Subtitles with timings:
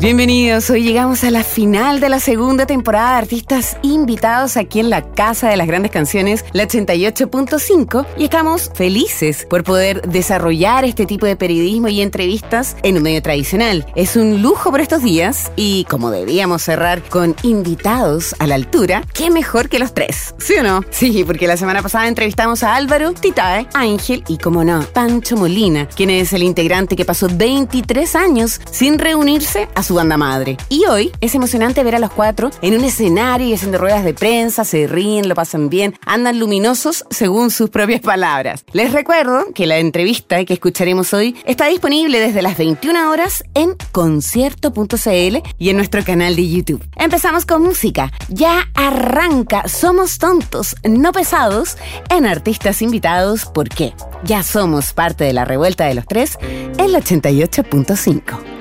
[0.00, 4.90] Bienvenidos, hoy llegamos a la final de la segunda temporada de artistas invitados aquí en
[4.90, 11.06] la Casa de las Grandes Canciones, la 88.5, y estamos felices por poder desarrollar este
[11.06, 13.86] tipo de periodismo y entrevistas en un medio tradicional.
[13.94, 19.04] Es un lujo por estos días y como debíamos cerrar con invitados a la altura,
[19.14, 20.82] qué mejor que los tres, ¿sí o no?
[20.90, 25.86] Sí, porque la semana pasada entrevistamos a Álvaro, Titae, Ángel y, como no, Pancho Molina,
[25.86, 30.56] quien es el integrante que pasó 23 años sin reunirse a su banda madre.
[30.68, 34.14] Y hoy es emocionante ver a los cuatro en un escenario y haciendo ruedas de
[34.14, 38.64] prensa, se ríen, lo pasan bien, andan luminosos según sus propias palabras.
[38.72, 43.76] Les recuerdo que la entrevista que escucharemos hoy está disponible desde las 21 horas en
[43.92, 46.82] concierto.cl y en nuestro canal de YouTube.
[46.96, 48.10] Empezamos con música.
[48.28, 51.76] Ya arranca Somos Tontos, no pesados
[52.08, 53.44] en artistas invitados.
[53.46, 53.92] ¿Por qué?
[54.24, 56.38] Ya somos parte de la revuelta de los tres
[56.78, 58.53] el 88.5.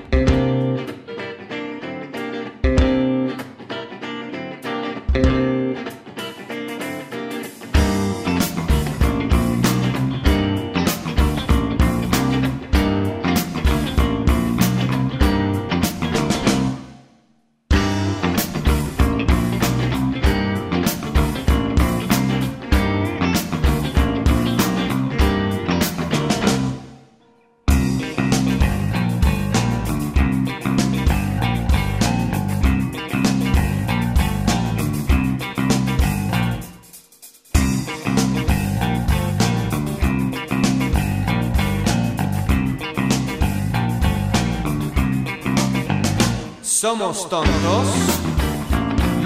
[46.83, 47.87] Somos tontos,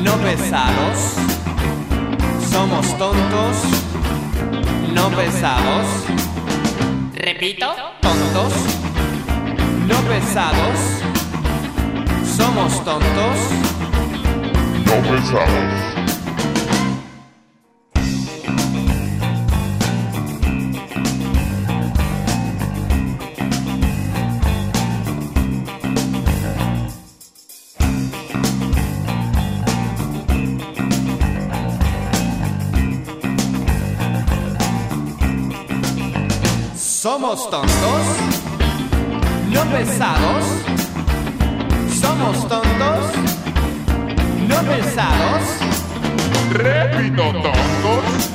[0.03, 1.15] no pesados.
[2.51, 3.57] Somos tontos,
[4.93, 5.87] no pesados.
[7.15, 7.65] Repito.
[7.99, 8.53] Tontos,
[9.87, 10.79] no pesados.
[12.37, 13.37] Somos tontos,
[14.85, 15.86] no pesados.
[37.07, 38.05] Somos tontos,
[39.47, 40.45] no pesados.
[42.01, 42.99] Somos tontos,
[44.49, 45.43] no pesados.
[46.51, 48.29] Repito, tontos,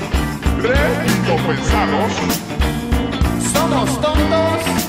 [0.63, 2.13] repito, pesados.
[3.53, 4.82] Somos tontos,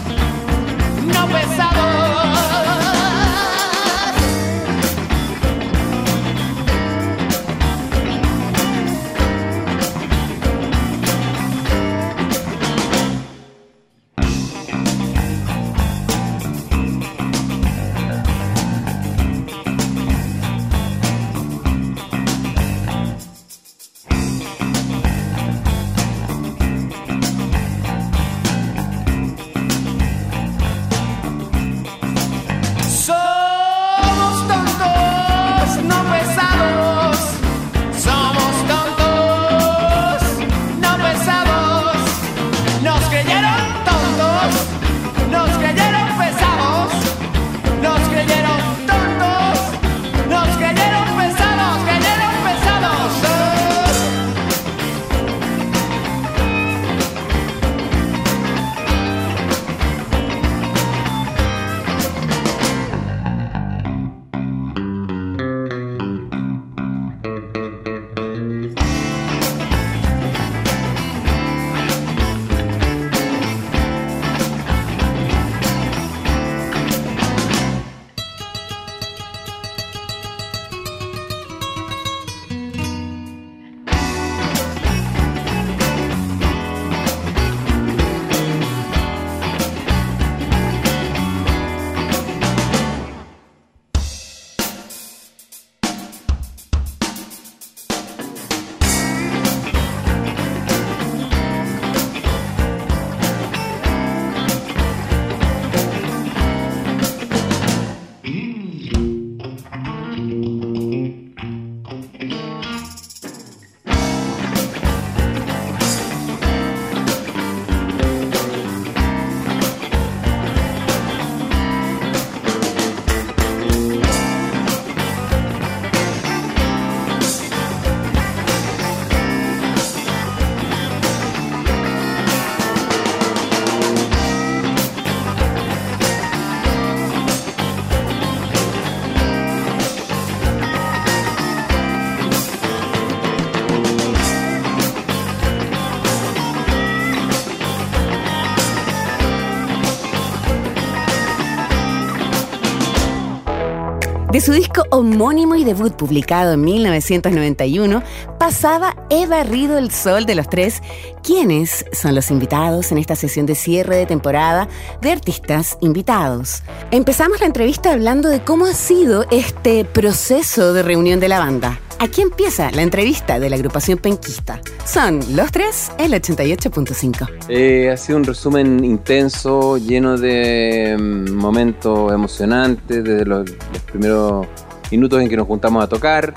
[154.44, 158.04] su disco homónimo y debut publicado en 1991,
[158.38, 160.82] pasaba He barrido el sol de los tres,
[161.24, 164.68] quienes son los invitados en esta sesión de cierre de temporada
[165.00, 166.62] de artistas invitados.
[166.92, 171.80] Empezamos la entrevista hablando de cómo ha sido este proceso de reunión de la banda.
[172.04, 174.60] Aquí empieza la entrevista de la agrupación penquista.
[174.86, 177.46] Son los tres el 88.5.
[177.48, 184.46] Eh, ha sido un resumen intenso, lleno de mm, momentos emocionantes, desde los, los primeros
[184.92, 186.34] minutos en que nos juntamos a tocar,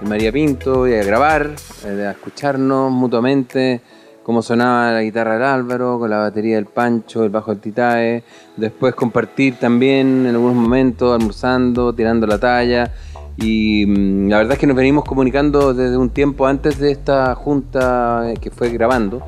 [0.00, 1.50] en María Pinto, y a grabar,
[1.84, 3.80] eh, a escucharnos mutuamente,
[4.22, 8.22] cómo sonaba la guitarra del Álvaro, con la batería del Pancho, el bajo del Titae,
[8.56, 12.92] después compartir también en algunos momentos, almorzando, tirando la talla,
[13.40, 17.34] y mm, la verdad es que nos venimos comunicando desde un tiempo antes de esta
[17.34, 19.22] junta eh, que fue grabando,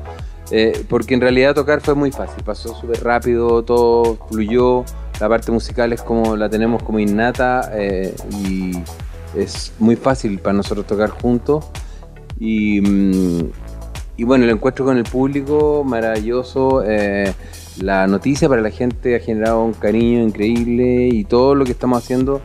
[0.51, 4.83] eh, porque en realidad tocar fue muy fácil, pasó súper rápido, todo fluyó,
[5.19, 8.71] la parte musical es como la tenemos como innata eh, y
[9.37, 11.65] es muy fácil para nosotros tocar juntos.
[12.37, 13.51] Y, mm,
[14.17, 16.83] y bueno, el encuentro con el público, maravilloso.
[17.79, 22.03] la noticia para la gente ha generado un cariño increíble y todo lo que estamos
[22.03, 22.41] haciendo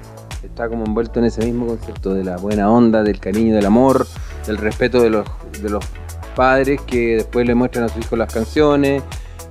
[0.57, 4.07] está como envuelto en ese mismo concepto de la buena onda, del cariño, del amor,
[4.47, 5.27] del respeto de los,
[5.61, 5.85] de los
[6.35, 9.03] padres que después le muestran a sus hijos las canciones.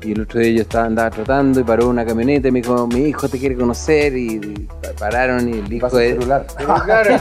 [0.01, 2.87] Y el otro día yo estaba, andaba tratando y paró una camioneta y me dijo,
[2.87, 4.17] mi hijo te quiere conocer.
[4.17, 4.67] Y, y
[4.99, 6.47] pararon y el hijo Pasa el de- celular.
[6.85, 7.15] Claro.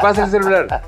[0.00, 0.82] Pasa el celular.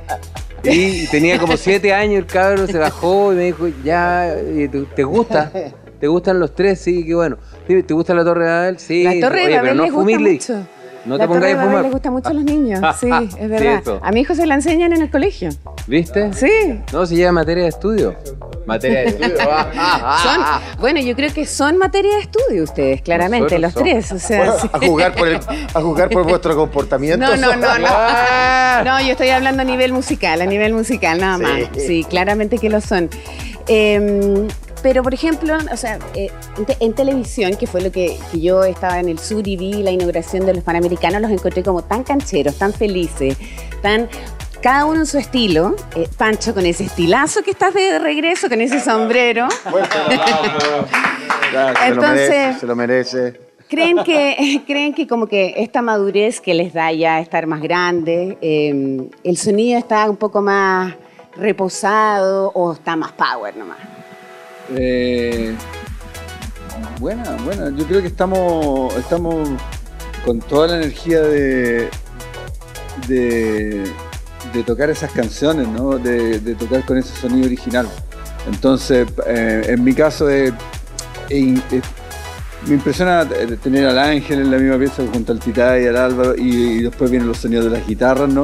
[0.62, 5.02] Y tenía como siete años el cabro, se bajó y me dijo, ya, ¿y ¿te,
[5.02, 5.50] gusta?
[5.98, 6.80] ¿Te gustan los tres?
[6.80, 7.36] Sí, qué bueno.
[7.66, 8.78] ¿Te gusta la Torre de Babel?
[8.78, 9.02] Sí.
[9.02, 10.66] La Torre de pero no gusta le- mucho.
[11.06, 11.82] No la te pongáis a fumar.
[11.82, 13.08] les gusta mucho a los niños, sí,
[13.38, 13.82] es verdad.
[14.02, 15.48] a mi hijo se la enseñan en el colegio.
[15.86, 16.32] ¿Viste?
[16.34, 16.80] Sí.
[16.92, 18.14] No, se lleva materia de estudio.
[18.66, 19.36] Materia de estudio.
[20.22, 20.40] Son,
[20.78, 24.08] bueno, yo creo que son materia de estudio ustedes, claramente, Nosotros los somos.
[24.08, 24.12] tres.
[24.12, 24.68] O sea, Bueno, sí.
[24.72, 25.36] a jugar por el,
[25.74, 27.26] a jugar por vuestro comportamiento.
[27.26, 27.86] No, no, no, no.
[27.88, 28.82] Ah.
[28.84, 31.42] No, yo estoy hablando a nivel musical, a nivel musical, nada Sí.
[31.42, 31.82] más.
[31.86, 33.08] Sí, claramente que lo son.
[33.66, 34.46] Eh,
[34.82, 38.40] pero, por ejemplo, o sea, eh, en, te- en televisión, que fue lo que, que
[38.40, 41.82] yo estaba en el sur y vi la inauguración de los Panamericanos, los encontré como
[41.82, 43.36] tan cancheros, tan felices,
[43.82, 44.08] tan...
[44.62, 45.74] Cada uno en su estilo.
[45.96, 49.48] Eh, Pancho con ese estilazo que estás de regreso, con ese sombrero.
[51.86, 53.40] Entonces- se lo merece.
[53.68, 58.36] ¿Creen que, creen que como que esta madurez que les da ya estar más grande,
[58.42, 60.94] eh, el sonido está un poco más
[61.36, 63.78] reposado o está más power nomás?
[64.76, 65.54] Eh,
[67.00, 67.70] buena, buena.
[67.76, 69.48] Yo creo que estamos, estamos
[70.24, 71.88] con toda la energía de,
[73.08, 73.84] de,
[74.66, 75.98] tocar esas canciones, ¿no?
[75.98, 77.88] de, tocar con ese sonido original.
[78.46, 80.52] Entonces, eh, en mi caso, eh,
[81.30, 83.26] me impresiona
[83.62, 87.10] tener al Ángel en la misma pieza junto al Titá y al Álvaro, y, después
[87.10, 88.42] vienen los sonidos de las guitarras, ¿no?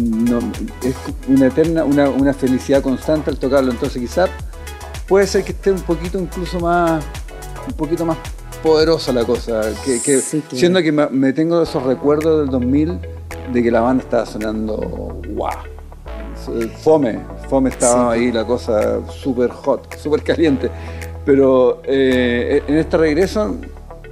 [0.00, 0.38] No,
[0.84, 0.94] es
[1.26, 3.72] una eterna, una, una felicidad constante al tocarlo.
[3.72, 4.30] Entonces quizás
[5.10, 7.04] puede ser que esté un poquito incluso más,
[7.66, 8.16] un poquito más
[8.62, 9.60] poderosa la cosa.
[9.84, 10.56] Que, que- Sí, claro.
[10.56, 12.98] Siendo que me, me tengo esos recuerdos del 2000
[13.52, 15.52] de que la banda estaba sonando guau.
[16.82, 20.70] Fome, Fome estaba ahí la cosa súper hot, súper caliente.
[21.26, 23.56] Pero eh, en este regreso,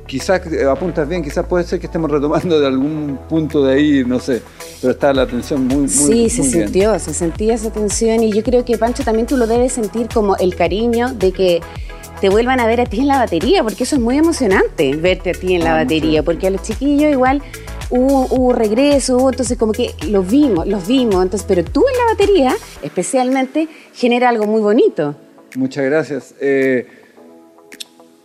[0.09, 4.05] quizás eh, apuntas bien, quizás puede ser que estemos retomando de algún punto de ahí,
[4.05, 4.43] no sé.
[4.81, 6.53] Pero está la atención muy, muy sí, se bien.
[6.65, 10.09] sintió, se sentía esa tensión y yo creo que Pancho también tú lo debes sentir
[10.13, 11.61] como el cariño de que
[12.21, 15.31] te vuelvan a ver a ti en la batería, porque eso es muy emocionante, verte
[15.31, 17.41] a ti en la Ah, batería, porque a los chiquillos igual
[17.91, 21.97] hubo, hubo regreso, hubo, entonces como que los vimos, los vimos, entonces, pero tú en
[21.97, 25.15] la batería especialmente genera algo muy bonito.
[25.55, 26.35] Muchas gracias.
[26.41, 26.87] Eh,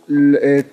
[0.08, 0.64] eh,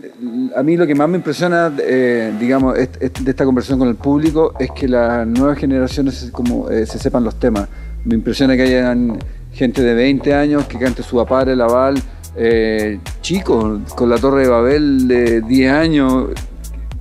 [0.56, 2.90] a mí lo que más me impresiona, eh, digamos, de
[3.26, 7.36] esta conversación con el público es que las nuevas generaciones como, eh, se sepan los
[7.36, 7.68] temas.
[8.04, 9.18] Me impresiona que hayan
[9.54, 12.02] gente de 20 años que cante su papá, el aval,
[12.36, 16.30] eh, chicos con la Torre de Babel de 10 años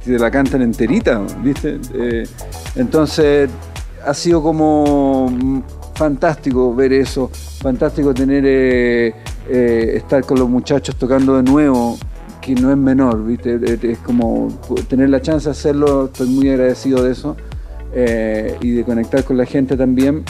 [0.05, 1.79] que la cantan enterita, ¿viste?
[2.75, 3.51] Entonces
[4.05, 5.63] ha sido como
[5.95, 8.45] fantástico ver eso, fantástico tener
[9.53, 11.99] eh, estar con los muchachos tocando de nuevo,
[12.41, 13.61] que no es menor, ¿viste?
[13.83, 14.49] Es- como
[14.89, 17.37] tener la chance de hacerlo, estoy muy agradecido de eso
[17.95, 20.25] eh, y de conectar con la gente también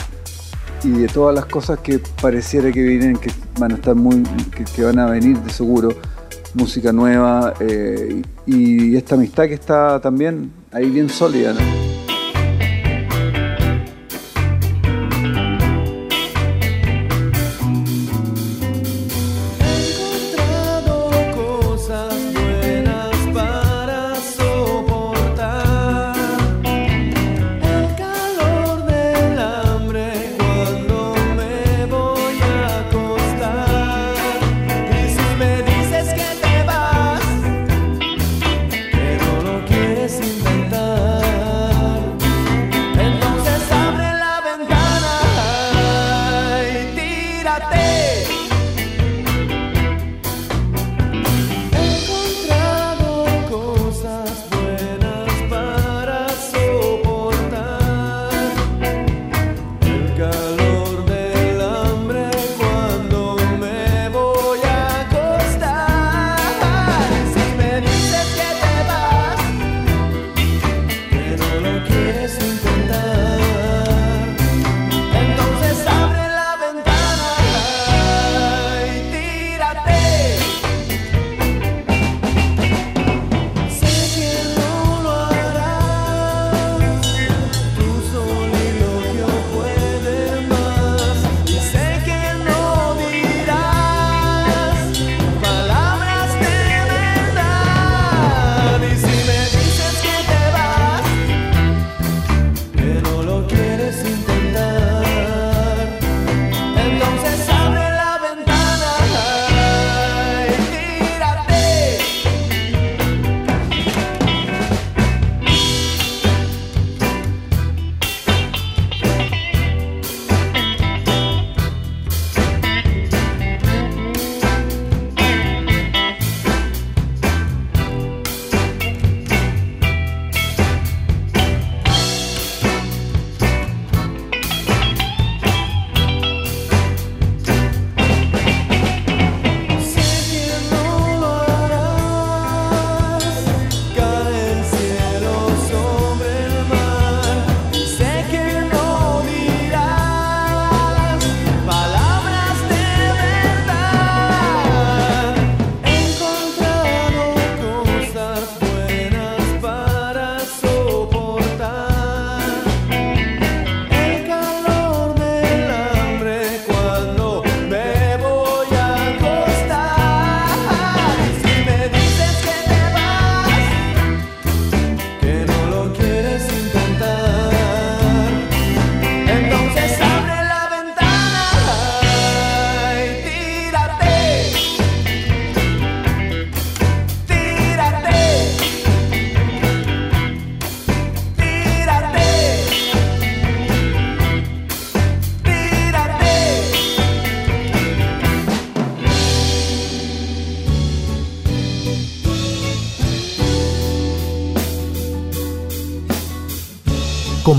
[0.83, 4.23] y de todas las cosas que pareciera que vienen, que van a estar muy,
[4.75, 5.89] que, van a venir de seguro,
[6.53, 11.53] música nueva eh, y, esta amistad que está también ahí bien sólida.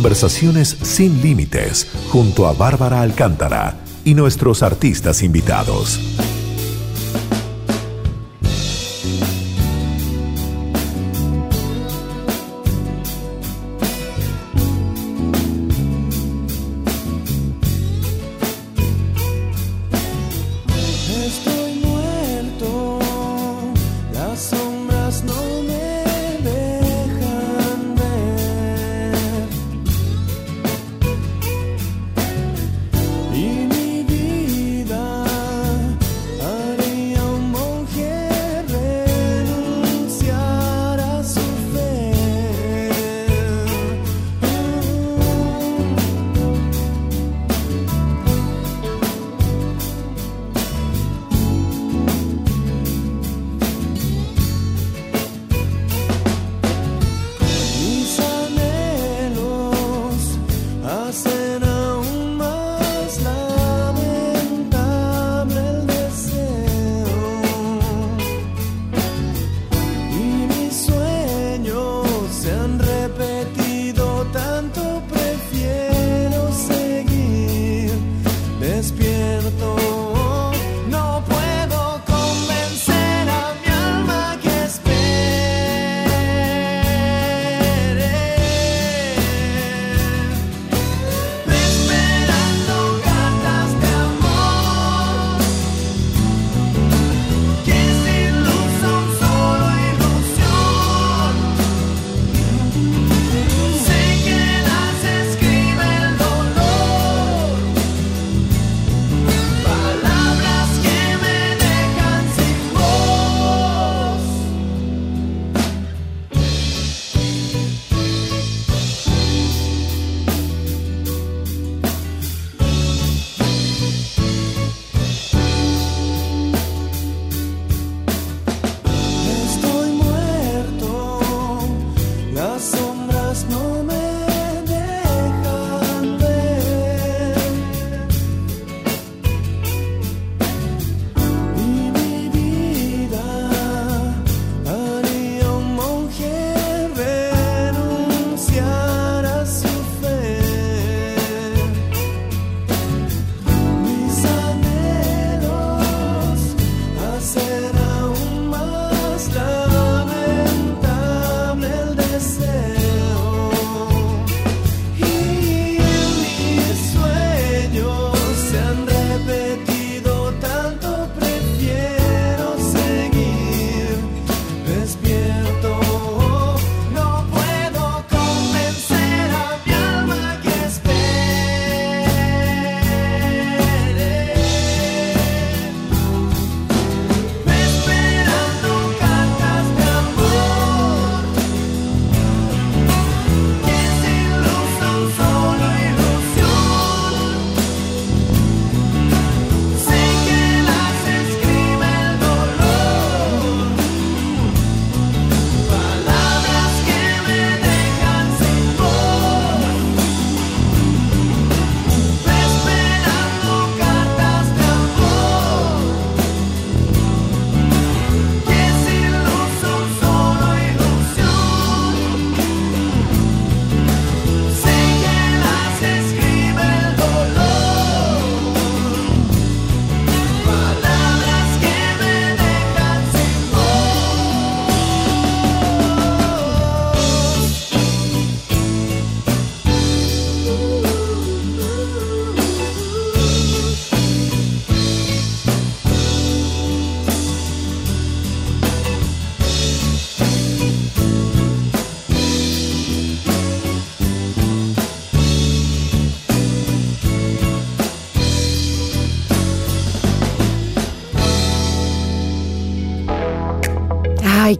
[0.02, 6.31] Conversaciones sin límites junto a Bárbara Alcántara y nuestros artistas invitados.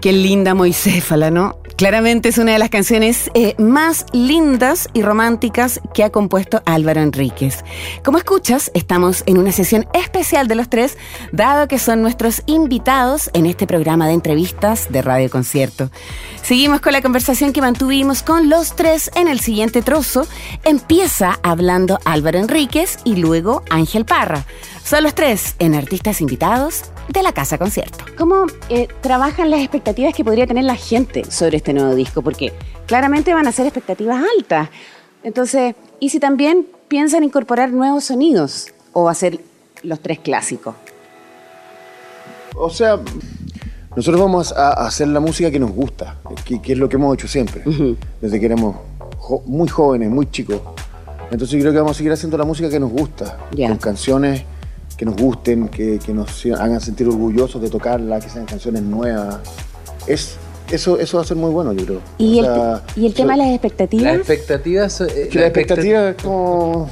[0.03, 1.62] Qué linda Moiséfala, ¿no?
[1.83, 7.01] Claramente es una de las canciones eh, más lindas y románticas que ha compuesto Álvaro
[7.01, 7.65] Enríquez.
[8.05, 10.97] Como escuchas, estamos en una sesión especial de los tres,
[11.33, 15.91] dado que son nuestros invitados en este programa de entrevistas de Radio Concierto.
[16.45, 20.29] Seguimos con la conversación que mantuvimos con los tres en el siguiente trozo.
[20.63, 24.45] Empieza hablando Álvaro Enríquez y luego Ángel Parra.
[24.85, 28.05] Son los tres en Artistas Invitados de la Casa Concierto.
[28.17, 32.23] ¿Cómo eh, trabajan las expectativas que podría tener la gente sobre este nuevo disco?
[32.23, 32.53] Porque
[32.87, 34.69] claramente van a ser expectativas altas.
[35.25, 39.41] Entonces, ¿y si también piensan incorporar nuevos sonidos o hacer
[39.83, 40.75] los tres clásicos?
[42.57, 42.99] O sea,
[43.97, 47.15] nosotros vamos a hacer la música que nos gusta, que, que es lo que hemos
[47.15, 47.63] hecho siempre,
[48.21, 48.77] desde que éramos
[49.19, 50.61] jo- muy jóvenes, muy chicos.
[51.31, 53.69] Entonces yo creo que vamos a seguir haciendo la música que nos gusta, Ya.
[53.69, 54.43] con canciones
[54.99, 59.39] que nos gusten, que, que nos hagan sentir orgullosos de tocarla, que sean canciones nuevas.
[60.07, 60.37] Es,
[60.73, 62.01] eso, eso va a ser muy bueno, yo creo.
[62.19, 64.05] ¿Y, O el, sea, ¿y el tema de las expectativas?
[64.05, 65.01] Las expectativas.
[65.03, 66.89] eh, que la expectativa es como...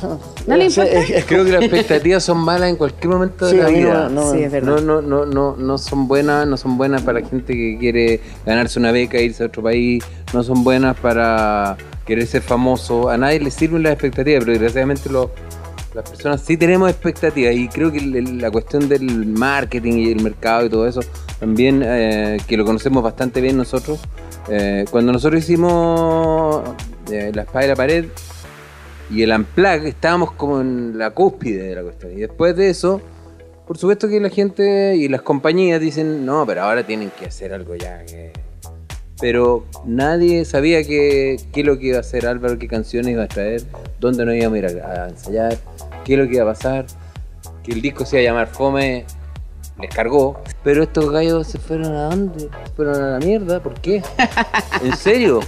[0.47, 0.91] ¿No le importa?
[0.91, 3.77] es- es Creo que las expectativas son malas en cualquier momento Sí, de la no-
[3.77, 4.09] vida.
[4.11, 4.81] no- Sí, es verdad.
[4.81, 8.21] No, no, no, no, no son buenas, no son buenas para la gente que quiere
[8.47, 13.09] ganarse una beca, irse a otro país, no son buenas para querer ser famoso.
[13.09, 15.31] A nadie le sirven las expectativas, pero desgraciadamente lo-
[15.95, 20.67] las personas sí tenemos expectativas y creo que la cuestión del marketing y el mercado
[20.67, 21.01] y todo eso
[21.39, 24.01] también, eh, que lo conocemos bastante bien nosotros,
[24.49, 26.63] eh, cuando nosotros hicimos
[27.11, 28.05] eh, La espada y la pared,
[29.11, 32.13] y el Unplug estábamos como en la cúspide de la cuestión.
[32.13, 33.01] Y después de eso,
[33.67, 37.53] por supuesto que la gente y las compañías dicen, no, pero ahora tienen que hacer
[37.53, 38.05] algo ya.
[38.05, 38.33] que-".
[39.21, 43.25] Pero nadie sabía qué qué es lo que iba a hacer Álvaro, qué canciones iba
[43.25, 43.63] a traer,
[44.01, 45.59] dónde nos íbamos a ir a, a ensayar,
[46.05, 46.87] qué es lo que iba a pasar,
[47.63, 49.05] que el disco se iba a llamar Fome,
[49.81, 50.41] les cargó.
[50.65, 52.41] Pero estos gallos se fueron a dónde?
[52.41, 54.03] Se fueron a la mierda, ¿por qué?
[54.83, 55.41] ¿En serio?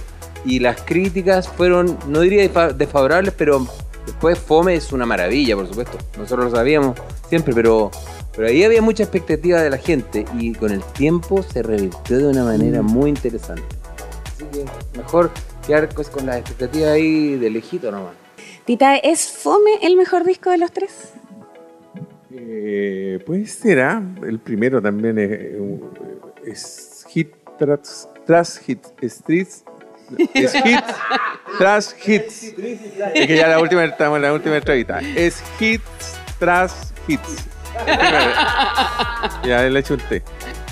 [0.45, 3.65] Y las críticas fueron, no diría desfa- desfavorables, pero
[4.05, 5.97] después Fome es una maravilla, por supuesto.
[6.17, 6.97] Nosotros lo sabíamos
[7.29, 7.89] siempre, pero,
[8.35, 12.27] pero ahí había mucha expectativa de la gente y con el tiempo se revirtió de
[12.27, 13.63] una manera muy interesante.
[14.35, 14.65] Así que
[14.97, 15.31] mejor
[15.65, 18.13] quedar pues, con las expectativas ahí de lejito nomás.
[18.65, 21.11] Tita, ¿es Fome el mejor disco de los tres?
[22.31, 24.01] Eh, pues será.
[24.25, 25.17] El primero también
[26.45, 29.65] es, hit tras, tras hit streets.
[30.33, 30.79] Es hit
[31.57, 32.43] tras hits.
[33.13, 34.99] Es que ya la última estamos la última entrevista.
[34.99, 37.45] Es hits tras hits.
[39.45, 40.23] Ya le té.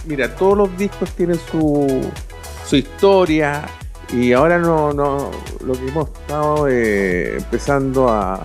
[0.06, 2.10] Mira, todos los discos tienen su,
[2.66, 3.64] su historia
[4.14, 5.32] y ahora no, no
[5.66, 8.36] lo que hemos estado eh, empezando a,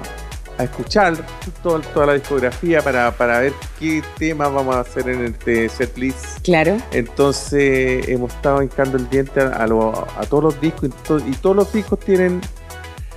[0.58, 1.14] a escuchar
[1.62, 6.40] todo- toda la discografía para, para ver qué temas vamos a hacer en este setlist.
[6.44, 6.76] Claro.
[6.92, 11.18] Entonces hemos estado hincando el diente a, a lo- a todos los discos y, to-
[11.18, 12.40] y todos los discos tienen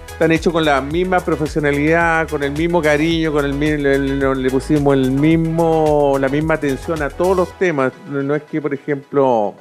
[0.08, 4.94] están hechos con la misma profesionalidad, con el mismo cariño, con el, mi- le, pusimos
[4.96, 7.94] el mismo, la misma atención a todos los temas.
[8.10, 9.54] No es que, por ejemplo,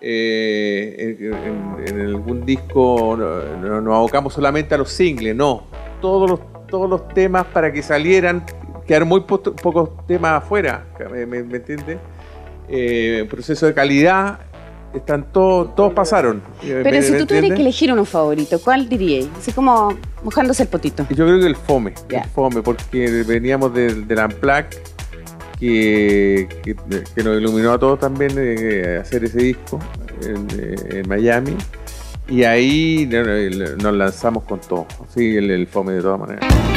[0.00, 1.16] eh,
[1.88, 5.64] en, algún disco no- no- nos abocamos solamente a los singles, no.
[6.00, 8.44] Todos los, todos los temas para que salieran,
[8.86, 11.98] quedaron muy po- pocos temas afuera, ¿me, me, me entiendes?
[12.68, 14.40] Eh, proceso de calidad,
[14.92, 16.42] están todos, todos pasaron.
[16.60, 17.52] Pero ¿me- si me tú tuvieras entiendes?
[17.56, 19.28] que elegir uno favorito, ¿cuál diríais?
[19.38, 21.06] Así como mojándose el potito.
[21.10, 24.78] Yo creo que el fome, el fome, porque veníamos del del Unplugged
[25.58, 28.32] que, que, nos iluminó a todos también
[29.00, 29.78] hacer ese disco
[30.22, 31.56] en, Miami.
[32.28, 34.86] Y ahí no, no, nos lanzamos con todo.
[35.14, 36.75] Sí, el, el fome de todas maneras.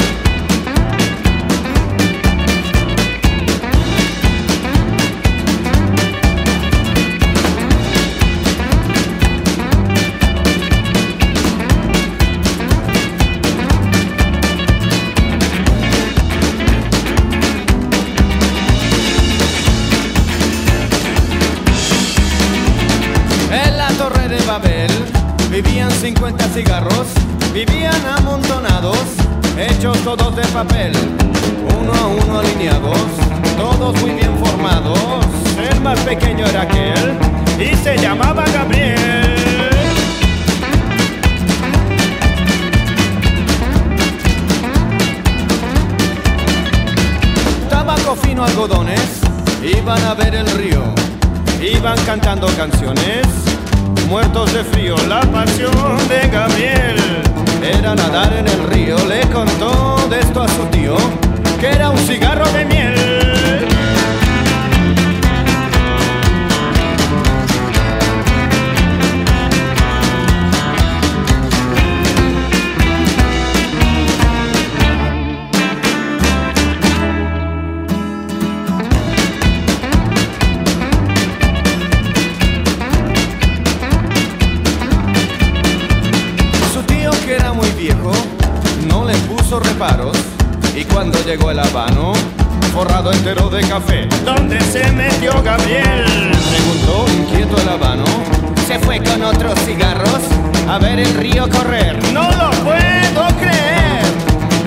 [91.29, 92.13] llegó el habano,
[92.73, 94.07] forrado entero de café.
[94.25, 96.03] ¿Dónde se metió Gabriel?
[96.49, 98.03] Preguntó inquieto el habano.
[98.65, 100.21] Se fue con otros cigarros
[100.67, 102.01] a ver el río correr.
[102.13, 104.01] No lo puedo creer.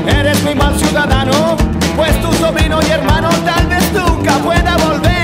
[0.07, 1.57] Eres mi mal ciudadano,
[1.97, 5.22] pues tu sobrino y hermano tal vez nunca pueda volver.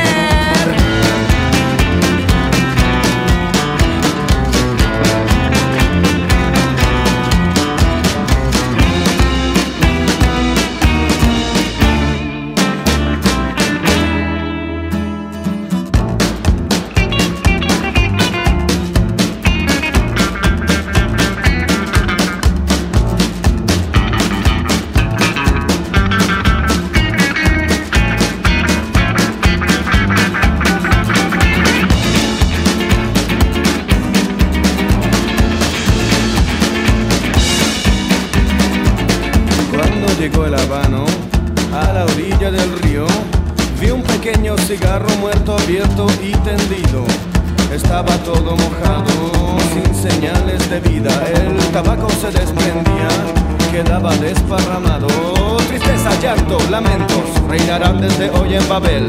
[58.81, 59.09] Babel.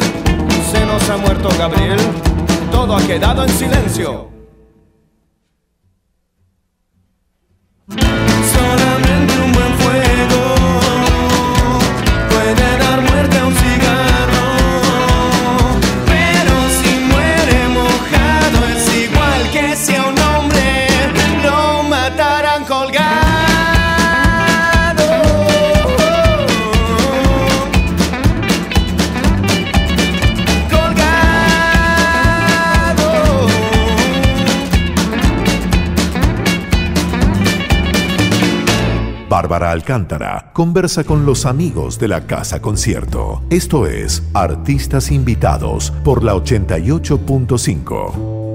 [0.71, 1.99] Se nos ha muerto Gabriel,
[2.71, 4.38] todo ha quedado en silencio.
[39.71, 43.43] Alcántara conversa con los amigos de la Casa Concierto.
[43.49, 48.48] Esto es Artistas Invitados por la 88.5.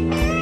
[0.00, 0.41] Bye.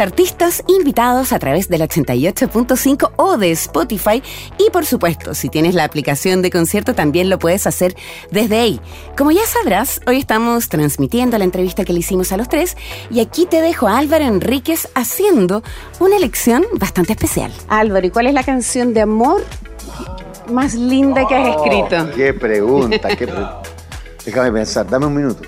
[0.00, 4.22] Artistas invitados a través del 88.5 o de Spotify
[4.58, 7.94] y por supuesto, si tienes la aplicación de concierto también lo puedes hacer
[8.30, 8.80] desde ahí.
[9.16, 12.76] Como ya sabrás, hoy estamos transmitiendo la entrevista que le hicimos a los tres
[13.10, 15.62] y aquí te dejo a Álvaro Enríquez haciendo
[16.00, 17.52] una elección bastante especial.
[17.68, 19.44] Álvaro, ¿y cuál es la canción de amor
[20.50, 21.96] más linda que has escrito?
[22.10, 23.46] Oh, Qué pregunta, qué pre-
[24.24, 25.42] Déjame pensar, dame un minuto.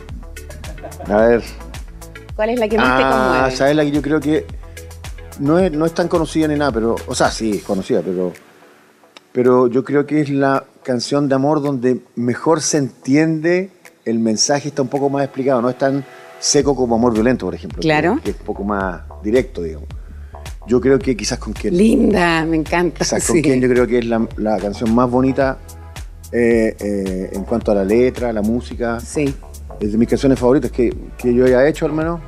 [1.09, 1.43] A ver.
[2.37, 3.57] ¿Cuál es la que más te Ah, conmueve?
[3.57, 4.47] ¿sabes la que yo creo que
[5.39, 6.97] no es, no es tan conocida ni nada, pero.
[7.07, 8.33] O sea, sí, es conocida, pero.
[9.33, 13.71] Pero yo creo que es la canción de amor donde mejor se entiende
[14.05, 16.05] el mensaje, está un poco más explicado, no es tan
[16.39, 17.81] seco como amor violento, por ejemplo.
[17.81, 18.21] Claro.
[18.23, 19.89] Que, es un poco más directo, digamos.
[20.67, 21.77] Yo creo que quizás con quien.
[21.77, 22.99] Linda, me encanta.
[22.99, 25.59] Quizás con quien yo creo que es la, la canción más bonita
[26.31, 29.01] eh, eh, en cuanto a la letra, la música.
[29.01, 29.35] Sí,
[29.83, 32.21] Es de mis canciones favoritas que, que yo haya hecho, al menos.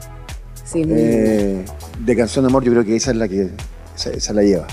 [0.64, 0.82] sí.
[0.86, 1.64] Eh,
[2.00, 3.50] de canción de amor, yo creo que esa es la que
[3.94, 4.66] esa, esa la lleva.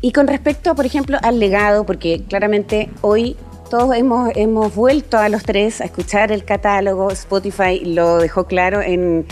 [0.00, 3.36] Y con respecto, por ejemplo, al legado, porque claramente hoy
[3.70, 8.80] todos hemos, hemos vuelto a los tres a escuchar el catálogo, Spotify lo dejó claro
[8.80, 9.26] en,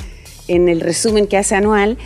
[0.48, 1.96] en el resumen que hace anual.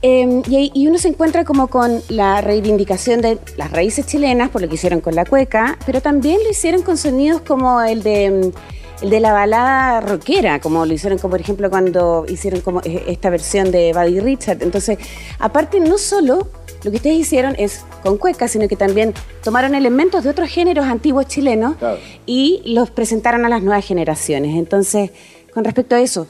[0.00, 4.68] Eh, y, uno se encuentra como con la reivindicación de las raíces chilenas, por lo
[4.68, 8.52] que hicieron con la cueca, pero también lo hicieron con sonidos como el de, mm,
[9.02, 13.04] el de la balada rockera, como lo hicieron, como por ejemplo cuando hicieron como eh,
[13.08, 14.62] esta versión de Buddy Richard.
[14.62, 14.98] Entonces,
[15.38, 16.48] aparte, no solo
[16.84, 20.86] lo que ustedes hicieron es con cueca, sino que también tomaron elementos de otros géneros
[20.86, 21.98] antiguos chilenos Claro.
[22.26, 24.56] y los presentaron a las nuevas generaciones.
[24.56, 25.10] Entonces,
[25.52, 26.26] con respecto a eso,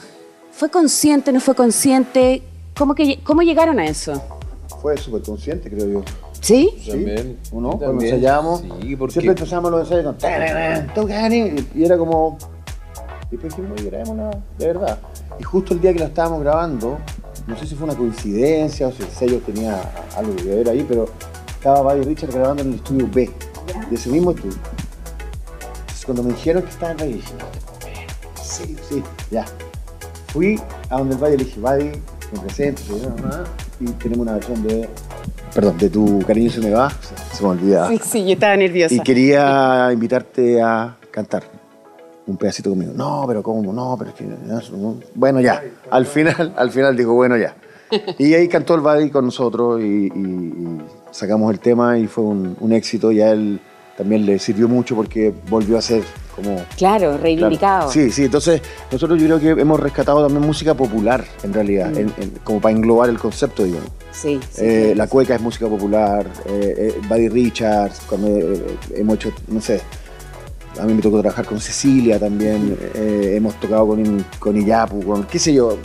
[0.53, 2.43] ¿fue consciente, no fue consciente?
[2.77, 4.23] ¿Cómo, que, cómo llegaron a eso?
[4.81, 6.03] Fue súper consciente, creo yo.
[6.41, 6.71] ¿Sí?
[6.89, 7.37] También.
[7.53, 7.73] ¿O no?
[7.73, 8.15] Yo Cuando también.
[8.15, 10.15] ensayábamos, Sí, porque siempre empezamos los ensayos
[10.95, 11.11] con
[11.75, 12.39] y era como.
[13.31, 14.99] Y después dijimos, oye, grabémosla de verdad.
[15.39, 16.99] Y justo el día que la estábamos grabando,
[17.47, 19.81] no sé si fue una coincidencia o si el sello tenía
[20.17, 21.09] algo que ver ahí, pero
[21.49, 23.31] estaba Buddy Richard grabando en el estudio B,
[23.91, 24.57] de ese mismo estudio.
[25.81, 29.45] Entonces cuando me dijeron que estaba en Buddy, dije, no, sí, sí, ya.
[30.29, 31.91] Fui a donde el Buddy le dije, Buddy,
[32.33, 32.83] me presento,
[33.17, 33.45] mamá,
[33.81, 34.89] y tenemos una versión de.
[35.55, 36.91] Perdón, de tu cariño se me va,
[37.33, 37.89] se, me olvidaba.
[37.89, 38.95] Sí, sí, yo estaba nerviosa.
[38.95, 41.58] Y quería invitarte a cantar
[42.29, 42.93] un pedacito conmigo.
[42.95, 43.73] No, pero ¿cómo?
[43.73, 44.25] No, pero es que...
[44.25, 45.63] no, Bueno, ya.
[45.91, 47.57] Al final, al final dijo, bueno, ya.
[48.19, 50.79] Y ahí cantó el Buddy con nosotros y, y- y
[51.11, 53.59] sacamos el tema y fue un, un éxito y a él
[53.97, 56.03] también le sirvió mucho porque volvió a ser
[56.37, 56.57] como...
[56.77, 57.91] Claro, reivindicado.
[57.91, 57.91] Claro.
[57.91, 58.61] Sí, sí, entonces
[58.93, 62.77] nosotros yo creo que hemos rescatado también música popular, en realidad, en- en- como para
[62.77, 63.89] englobar el concepto, digamos.
[64.13, 68.29] Sí, sí, Eh, la cueca es música popular, eh, eh, Buddy Richards, cuando
[68.95, 69.81] hemos hecho, no sé,
[70.79, 75.25] a mí me tocó trabajar con Cecilia también, eh, hemos tocado con, con Iyapu, con
[75.25, 75.77] qué sé yo,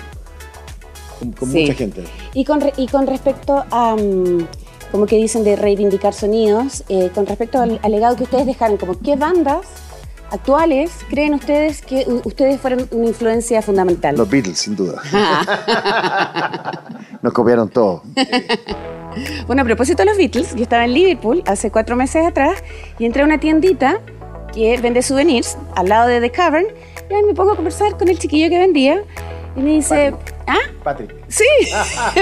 [1.20, 1.62] con, con Sí.
[1.62, 2.04] mucha gente.
[2.34, 4.48] Y con, y con respecto a, mm,
[4.92, 8.78] como que dicen, de reivindicar sonidos, eh, con respecto al, al legado que ustedes dejaron,
[8.78, 9.66] como qué bandas
[10.30, 14.16] actuales creen ustedes que ustedes fueron una influencia fundamental?
[14.18, 15.02] Los Beatles, sin duda.
[17.22, 18.04] Nos copiaron todo.
[19.46, 22.64] Bueno, a propósito de los Beatles, yo estaba en Liverpool hace cuatro meses atrás
[22.98, 24.00] y entré a una tiendita
[24.54, 26.68] que vende souvenirs al lado de The Cavern
[27.10, 29.04] y ahí me pongo a conversar con el chiquillo que vendía
[29.56, 30.14] y me dice,
[30.48, 30.58] ¿ah?
[30.84, 31.14] Patrick.
[31.28, 31.46] Sí.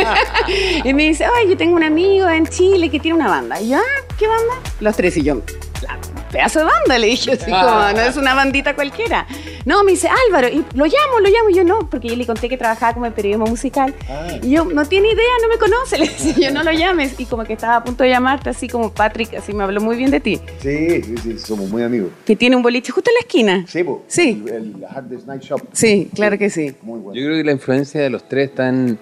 [0.84, 3.62] y me dice, ay, yo tengo un amigo en Chile que tiene una banda.
[3.62, 4.54] Y yo, ah, ¿qué banda?
[4.80, 5.42] Los tres y yo,
[5.82, 5.98] la
[6.32, 9.28] pedazo de banda, le dije así como, no es una bandita cualquiera.
[9.66, 12.26] No, me dice, Álvaro, y lo llamo, lo llamo, y yo no, porque yo le
[12.26, 13.94] conté que trabajaba como en periodismo musical.
[14.42, 17.20] Y yo, no tiene idea, no me conoce, le decía, yo no lo llames.
[17.20, 19.96] Y como que estaba a punto de llamarte, así como Patrick, así me habló muy
[19.96, 20.40] bien de ti.
[20.62, 22.10] Sí, sí, sí, somos muy amigos.
[22.26, 23.66] Que tiene un boliche justo en la esquina.
[23.68, 24.04] Sí, po.
[24.08, 24.44] Sí.
[24.48, 25.62] El, el Hardest Night Shop.
[25.74, 26.76] Sí, claro que sí.
[26.82, 27.20] Muy bueno.
[27.20, 28.98] Yo creo que la influencia de los tres está en,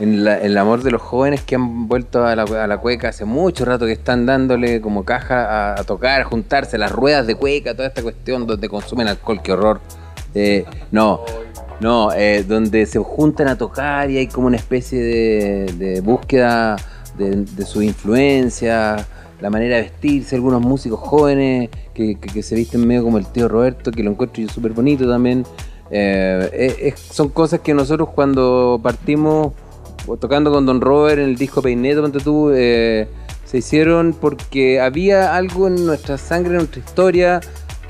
[0.00, 3.10] en la- el amor de los jóvenes que han vuelto a la, a la cueca
[3.10, 7.34] hace mucho rato, que están dándole como caja a, a tocar, juntarse, las ruedas de
[7.34, 9.80] cueca, toda esta cuestión donde consumen alcohol, qué horror.
[10.34, 11.20] Eh, no,
[11.80, 16.76] no, eh, donde se juntan a tocar y hay como una especie de, búsqueda
[17.18, 19.06] de, de su influencia,
[19.40, 23.90] la manera de vestirse, algunos músicos jóvenes que, se visten medio como el tío Roberto,
[23.90, 25.44] que lo encuentro yo súper bonito también.
[25.90, 29.52] Eh, son cosas que nosotros cuando partimos
[30.20, 33.08] tocando con Don Robert en el disco Peineto, ponte tú, eh,
[33.44, 37.40] se hicieron porque había algo en nuestra sangre, en nuestra historia.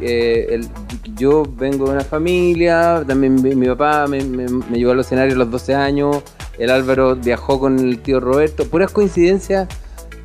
[0.02, 0.66] eh, el-
[1.14, 5.34] yo vengo de una familia, también mi, mi papá me, me- me llevó al escenario
[5.34, 6.22] a los 12 años,
[6.58, 9.68] el Álvaro viajó con el tío Roberto, puras coincidencias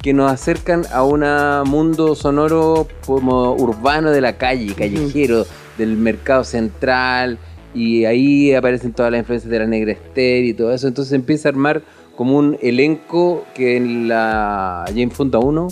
[0.02, 1.26] que nos acercan a un
[1.70, 5.46] mundo sonoro como urbano de la calle, callejero,
[5.78, 7.38] del mercado central,
[7.76, 11.50] y ahí aparecen todas las influencias de la negra Esther y todo eso, entonces empieza
[11.50, 11.84] a armar
[12.16, 15.68] como un elenco que en la James Fonda 1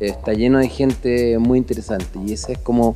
[0.00, 2.94] está lleno de gente muy interesante y esa es como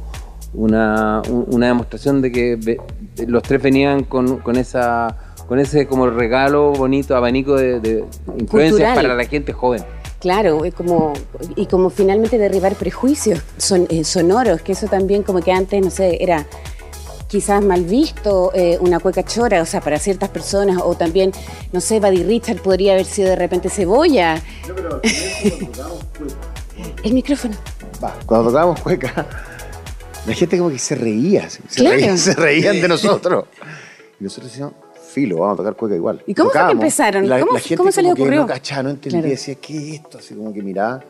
[0.55, 2.79] una, un- una demostración de que
[3.27, 5.17] los tres venían con, con esa
[5.49, 8.05] con ese como regalo bonito abanico de, de
[8.39, 8.95] influencias Cultural.
[8.95, 9.83] para la gente joven.
[10.21, 11.13] Claro, como,
[11.57, 15.91] y como finalmente derribar prejuicios son, eh, sonoros, que eso también como que antes, no
[15.91, 16.47] sé, era
[17.33, 21.33] quizás mal visto, eh, una cueca chora, o sea, para ciertas personas, o también,
[21.73, 24.39] no sé, Buddy Richard podría haber sido de repente cebolla.
[27.03, 27.55] El micrófono.
[28.05, 29.27] Va, cuando tocábamos cueca,
[30.27, 31.97] la gente como que se reía, se, Claro.
[31.97, 33.47] reía- se reían de nosotros.
[34.21, 34.75] Y nosotros decíamos,
[35.11, 36.23] filo, vamos a tocar cueca igual.
[36.27, 37.29] ¿Y cómo fue que empezaron?
[37.31, 38.41] La, ¿Cómo- la gente cómo se les como que ocurrió?
[38.43, 39.31] no cachaba, no entendía, Claro.
[39.31, 40.19] decía, ¿qué es esto?
[40.19, 41.03] Así como que miraba.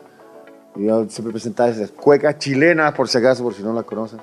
[0.77, 4.19] Y yo siempre presentaba esas cuecas chilenas, por si acaso, por si no las conocen.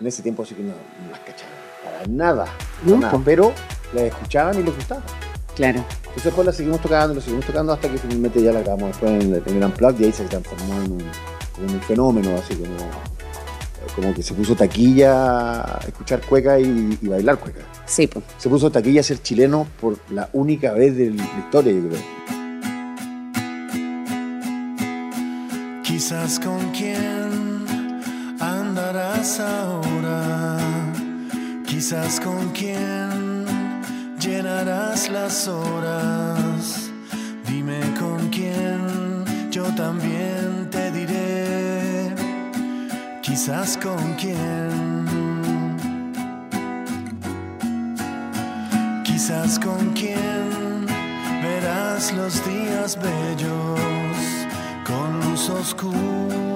[0.00, 2.44] En ese tiempo así que no, no las cachaban, para nada.
[2.44, 3.12] para No, nada.
[3.12, 3.22] po.
[3.24, 3.52] Pero
[3.92, 5.02] las escuchaban y les gustaba.
[5.54, 5.84] Claro.
[5.98, 9.12] Entonces después la seguimos tocando, la seguimos tocando hasta que finalmente ya la grabamos después
[9.12, 10.98] en el, en el Unplugged y ahí se transformó en un,
[11.54, 12.74] como en un fenómeno, así como,
[13.94, 17.60] como que se puso taquilla a escuchar cueca y, y bailar cueca.
[17.86, 18.24] Sí, pues.
[18.38, 22.00] Se puso taquilla a ser chileno por la única vez de la historia, yo creo.
[25.84, 27.23] Quizás con quién
[28.84, 30.58] andarás ahora,
[31.66, 33.46] quizás con quién
[34.20, 36.90] llenarás las horas.
[37.46, 42.14] Dime con quién, yo también te diré,
[43.22, 44.94] quizás con quién.
[49.04, 50.84] Quizás con quién
[51.42, 53.80] verás los días bellos
[54.84, 56.53] con luz oscura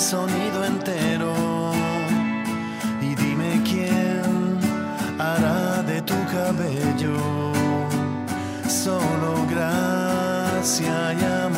[0.00, 1.72] sonido entero.
[3.02, 4.58] Y dime quién
[5.18, 7.52] hará de tu cabello
[8.66, 11.49] solo gracia y amor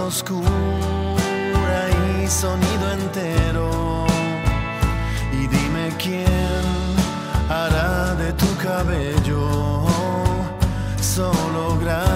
[0.00, 0.42] oscura
[2.22, 4.06] y sonido entero.
[5.32, 6.62] Y dime quién
[7.48, 9.86] hará de tu cabello
[11.00, 12.09] solo gracia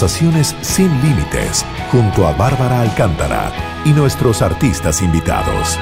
[0.00, 3.52] Conversaciones sin límites junto a Bárbara Alcántara
[3.84, 5.78] y nuestros artistas invitados.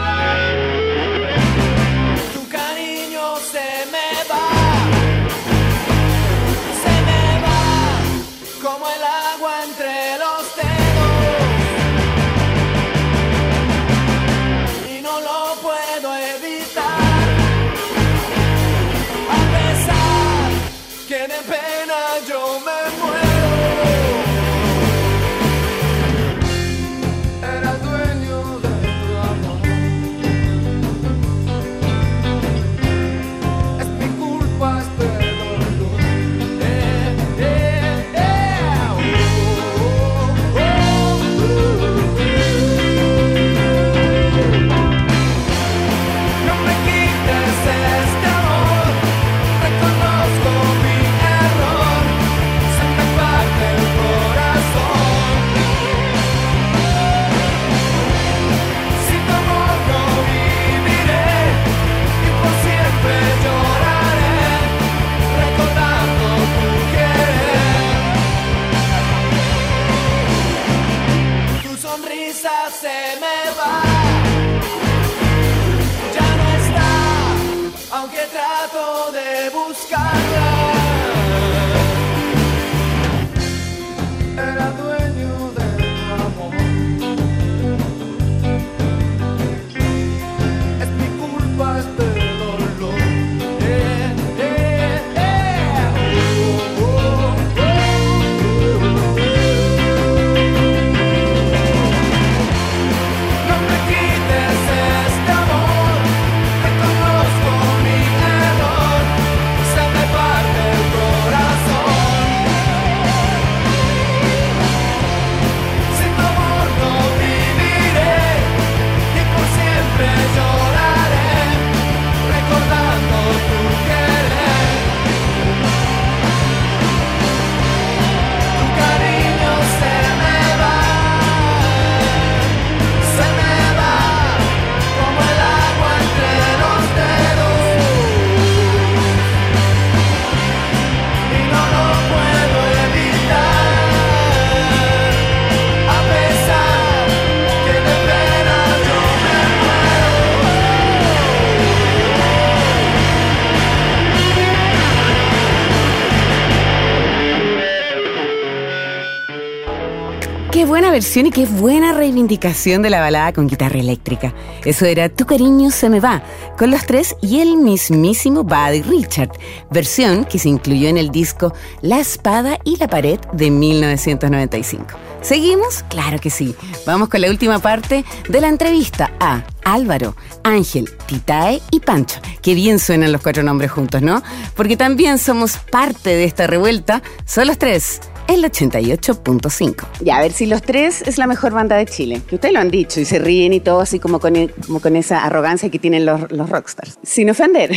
[161.17, 164.35] Y qué buena reivindicación de la balada con guitarra eléctrica.
[164.65, 166.23] Eso era Tu cariño se me va,
[166.59, 169.31] con los tres y el mismísimo Buddy Richard,
[169.71, 174.85] versión que se incluyó en el disco La espada y la pared de 1995.
[175.23, 175.83] ¿Seguimos?
[175.89, 176.55] Claro que sí.
[176.85, 182.21] Vamos con la última parte de la entrevista a Álvaro, Ángel, Titae y Pancho.
[182.43, 184.23] Qué bien suenan los cuatro nombres juntos, ¿no?
[184.55, 187.03] Porque también somos parte de esta revuelta.
[187.25, 189.87] Son los tres el 88.5.
[190.01, 192.23] Ya, a ver si los tres es la mejor banda de Chile.
[192.29, 194.35] Que ustedes lo han dicho y se ríen y todo así como con,
[194.67, 196.99] como con esa arrogancia que tienen los, los rockstars.
[197.03, 197.73] Sin ofender.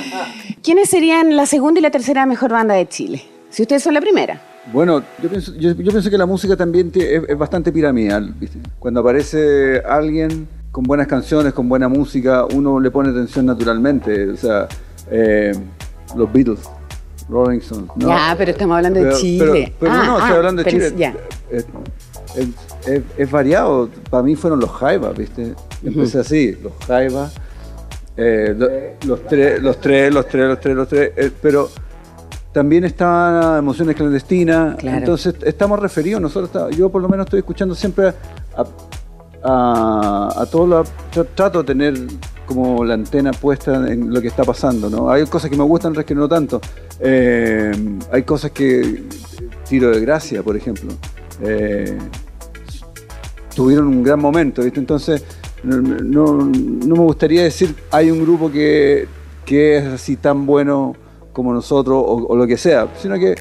[0.62, 3.22] ¿Quiénes serían la segunda y la tercera mejor banda de Chile?
[3.50, 4.40] Si ustedes son la primera.
[4.72, 8.32] Bueno, yo pienso, yo, yo pienso que la música también te- es, es bastante piramidal.
[8.34, 8.58] ¿viste?
[8.78, 14.30] Cuando aparece alguien con buenas canciones, con buena música, uno le pone atención naturalmente.
[14.30, 14.68] O sea,
[15.10, 15.52] eh,
[16.16, 16.60] los Beatles,
[17.28, 17.90] Rolling Stones.
[17.96, 18.08] ¿no?
[18.08, 19.44] Ya, pero estamos hablando de Chile.
[19.46, 20.94] Pero, pero Ah, no, estoy ah, hablando de Chile.
[20.96, 21.14] ya.
[21.50, 21.66] Es,
[22.36, 22.48] es-
[22.88, 23.88] es- es variado.
[24.10, 25.54] Para mí fueron los Jaivas, ¿viste?
[25.84, 27.32] Empecé así, los Jaivas.
[28.16, 28.68] eh, lo-
[29.08, 31.12] los, tres, los tres, los tres, los tres, los tres.
[31.16, 31.70] eh, pero
[32.52, 34.76] también estaban emociones clandestinas.
[34.76, 34.98] Claro.
[34.98, 36.20] Entonces estamos referidos.
[36.20, 38.08] Nosotros, está- yo por lo menos estoy escuchando siempre
[38.54, 38.64] a,
[39.44, 41.94] a, a todo lo- tra- trato de tener
[42.46, 45.08] como la antena puesta en lo que está pasando, ¿no?
[45.10, 46.60] Hay cosas que me gustan, otras que no tanto.
[47.02, 47.72] Eh,
[48.12, 49.02] hay cosas que
[49.68, 50.92] tiro de gracia, por ejemplo.
[51.42, 51.98] Eh,
[53.54, 54.62] tuvieron un gran momento.
[54.62, 55.24] Entonces,
[55.62, 59.06] no, me gustaría decir hay un grupo que,
[59.44, 60.94] que es así tan bueno
[61.32, 63.34] como nosotros o, lo que sea, sino que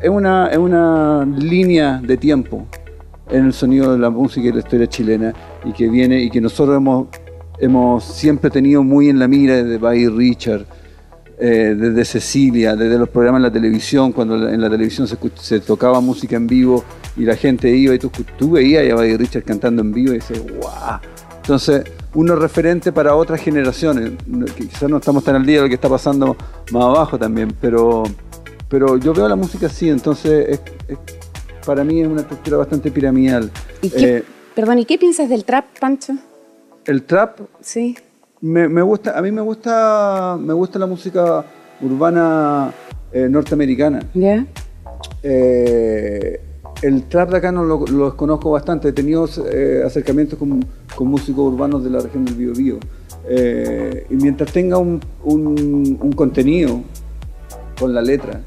[0.00, 2.66] es, una, es una línea de tiempo
[3.30, 5.34] en el sonido de la música y la historia chilena
[5.64, 7.08] y que viene y que nosotros hemos,
[7.60, 10.66] hemos siempre tenido muy en la mira desde Buddy Richard,
[11.40, 15.60] eh, desde Cecilia, desde los programas en la televisión, cuando en la televisión se, se
[15.60, 16.84] tocaba música en vivo
[17.16, 20.16] y la gente iba y tú, tú veías a Buddy Richard cantando en vivo y
[20.16, 20.98] dices, ¡guau!
[21.36, 21.84] Entonces,
[22.14, 24.12] uno referente para otras generaciones.
[24.56, 26.36] Quizás no estamos tan al día de lo que está pasando
[26.72, 28.02] más abajo también, pero,
[28.68, 30.98] pero yo veo la música así, entonces es, es-
[31.64, 33.50] para mí es una estructura bastante piramidal.
[33.82, 34.24] ¿Y qué, Eh,
[34.54, 36.14] perdón, ¿y qué piensas del trap, Pancho?
[36.86, 37.96] el trap Sí.
[38.40, 41.44] Me, me gusta, a mí me gusta, me gusta la música
[41.80, 42.72] urbana
[43.12, 44.00] eh, norteamericana.
[45.22, 46.40] Eh,
[46.82, 48.88] el trap de acá no lo, lo conozco bastante.
[48.88, 50.64] He tenido eh, acercamientos con,
[50.94, 52.78] con músicos urbanos de la región del Biobío.
[53.28, 56.80] Eh, y mientras tenga un, un- un contenido
[57.78, 58.40] con la letra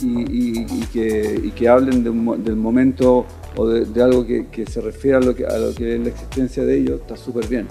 [0.00, 3.24] y, y- y que, y que hablen de un mo- del momento
[3.56, 6.00] o de, de algo que, que se refiere a lo que, a lo que es
[6.00, 7.66] la existencia de ellos, está súper bien.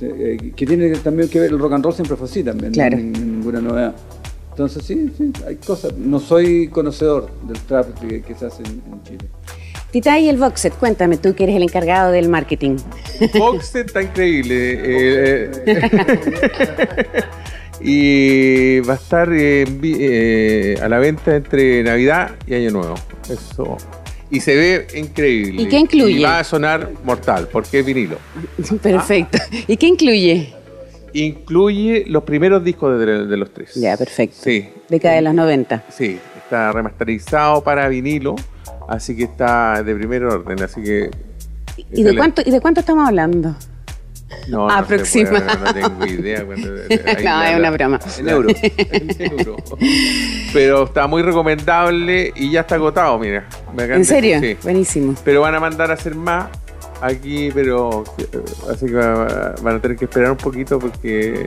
[0.00, 2.74] Eh, que tiene también que ver, el rock and roll siempre fue así también, no
[2.74, 2.96] Claro.
[2.96, 3.94] nin- ninguna novedad.
[4.50, 5.94] Entonces sí, sí, hay cosas.
[5.98, 9.28] No soy conocedor del trap que, que se hace en, en Chile.
[9.90, 12.76] Tita y el Boxet, cuéntame tú que eres el encargado del marketing.
[13.38, 14.54] Boxet está increíble.
[14.74, 17.20] eh, eh,
[17.80, 22.94] y va a estar eh, eh, a la venta entre Navidad y Año Nuevo.
[23.28, 23.76] Eso.
[24.30, 25.62] Y se ve increíble.
[25.62, 26.18] ¿Y qué incluye?
[26.18, 28.16] Y va a sonar mortal, porque es vinilo.
[28.82, 29.38] Perfecto.
[29.68, 30.52] ¿Y qué incluye?
[31.12, 33.74] Incluye los primeros discos de, de los tres.
[33.74, 34.36] Ya, perfecto.
[34.42, 35.84] Sí, Década de los 90.
[35.90, 36.18] sí.
[36.44, 38.36] Está remasterizado para vinilo,
[38.86, 40.62] así que está de primer orden.
[40.62, 41.10] Así que.
[41.76, 42.16] ¿Y de excelente.
[42.18, 43.56] cuánto, ¿y de cuánto estamos hablando?
[44.48, 45.38] No, Aproxima.
[45.40, 46.40] no tengo idea.
[47.06, 48.00] ahí No, es una broma.
[48.18, 48.48] En euro.
[48.78, 49.56] En euro.
[50.52, 53.46] Pero está muy recomendable y ya está agotado, mira.
[53.78, 54.40] ¿En serio?
[54.40, 54.56] Sí.
[54.62, 55.14] Buenísimo.
[55.24, 56.46] Pero van a mandar a hacer más
[57.00, 58.26] aquí, pero eh,
[58.72, 61.46] así que va- van a tener que esperar un poquito porque,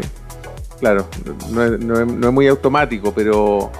[0.79, 1.07] claro,
[1.51, 3.71] no es, no es- no es muy automático, pero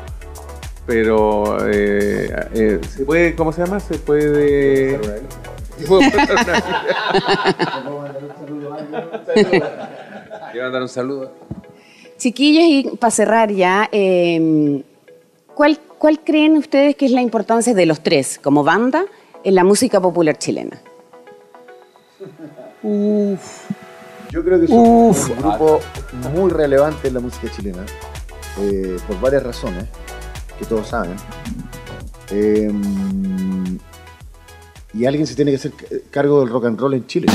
[0.86, 3.80] pero eh, eh, se puede, ¿cómo se llama?
[3.80, 4.98] Se puede.
[10.52, 11.32] Quiero mandar un saludo.
[12.18, 14.84] Chiquillos, y para cerrar ya, eh,
[15.54, 19.06] ¿cuál, ¿cuál creen ustedes que es la importancia de los tres como banda
[19.44, 20.82] en la música popular chilena?
[24.32, 25.80] Yo creo que somos un grupo
[26.34, 27.86] muy relevante en la música chilena,
[28.60, 29.86] eh, por varias razones,
[30.58, 31.16] que todos saben.
[32.32, 32.72] Eh,
[34.94, 37.28] y alguien se tiene que hacer ca- cargo del rock and roll en Chile.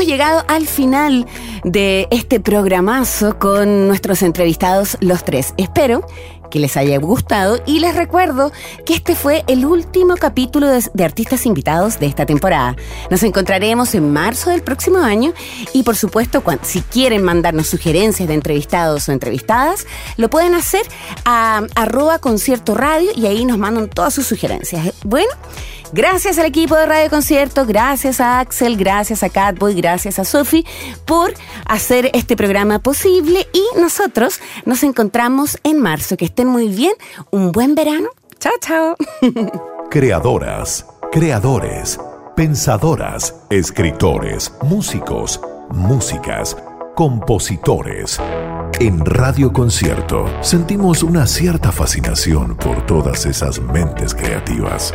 [0.00, 1.26] Hemos llegado al final
[1.62, 5.52] de este programazo con nuestros entrevistados los tres.
[5.58, 6.06] Espero
[6.50, 8.50] que les haya gustado y les recuerdo
[8.86, 12.76] que este fue el último capítulo de, artistas invitados de esta temporada.
[13.10, 15.34] Nos encontraremos en marzo del próximo año
[15.74, 19.86] y por supuesto si quieren mandarnos sugerencias de entrevistados o entrevistadas,
[20.16, 20.86] lo pueden hacer
[21.26, 24.94] a arroba concierto radio y ahí nos mandan todas sus sugerencias.
[25.04, 25.30] Bueno,
[25.92, 30.64] Gracias al equipo de Radio Concierto, gracias a Axel, gracias a Catboy, gracias a Sofi
[31.04, 31.34] por
[31.66, 36.16] hacer este programa posible y nosotros nos encontramos en marzo.
[36.16, 36.92] Que estén muy bien,
[37.30, 38.08] un buen verano.
[38.38, 38.96] Chao, chao.
[39.90, 41.98] Creadoras, creadores,
[42.36, 46.56] pensadoras, escritores, músicos, músicas,
[46.94, 48.20] compositores.
[48.78, 54.94] En Radio Concierto sentimos una cierta fascinación por todas esas mentes creativas.